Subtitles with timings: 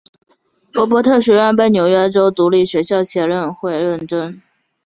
[0.73, 4.41] 罗伯特学院被纽约州独立学校协会认证。